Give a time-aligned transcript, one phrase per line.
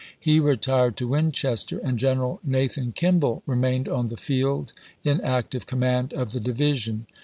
[0.19, 6.11] He retired to Winchester, and General Nathan Kimball remained on the field in active command
[6.13, 7.05] of the division.